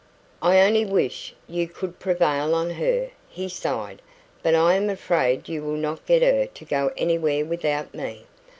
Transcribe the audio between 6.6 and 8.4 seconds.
go anywhere without me.